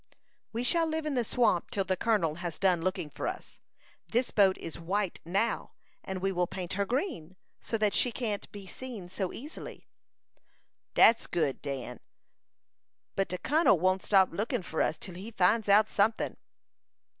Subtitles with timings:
[0.51, 3.59] "We shall live in the swamp till the colonel has done looking for us.
[4.09, 8.51] This boat is white now, and we will paint her green, so that she can't
[8.51, 9.87] be seen so easily."
[10.95, 11.99] "Dat's good, Dan;
[13.15, 16.35] but de kun'l won't stop lookin fur us till he finds out something."